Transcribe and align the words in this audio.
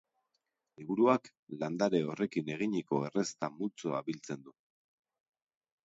Liburuak 0.79 1.29
landare 1.65 2.01
horrekin 2.15 2.51
eginiko 2.55 3.03
errezeta 3.11 3.53
multzoa 3.61 4.05
biltzen 4.11 4.45
du. 4.49 4.59